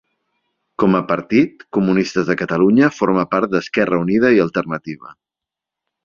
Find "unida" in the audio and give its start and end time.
4.05-4.31